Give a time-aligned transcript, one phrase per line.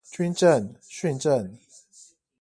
[0.03, 1.59] 軍政、訓政